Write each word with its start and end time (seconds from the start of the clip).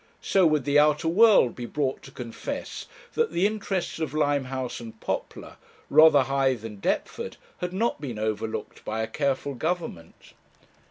So 0.23 0.47
would 0.47 0.65
the 0.65 0.79
outer 0.79 1.07
world 1.07 1.55
be 1.55 1.67
brought 1.67 2.01
to 2.01 2.09
confess 2.09 2.87
that 3.13 3.31
the 3.31 3.45
interests 3.45 3.99
of 3.99 4.15
Limehouse 4.15 4.79
and 4.79 4.99
Poplar, 4.99 5.57
Rotherhithe 5.91 6.65
and 6.65 6.81
Deptford, 6.81 7.37
had 7.59 7.71
not 7.71 8.01
been 8.01 8.17
overlooked 8.17 8.83
by 8.83 9.03
a 9.03 9.07
careful 9.07 9.53
Government. 9.53 10.33